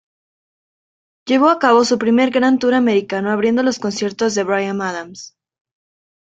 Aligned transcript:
Llevó 1.27 1.49
a 1.49 1.59
cabo 1.59 1.85
su 1.85 1.99
primer 1.99 2.31
gran 2.31 2.57
tour 2.57 2.73
americano 2.73 3.29
abriendo 3.29 3.61
los 3.61 3.77
conciertos 3.77 4.33
de 4.33 4.43
Bryan 4.43 4.81
Adams. 4.81 5.35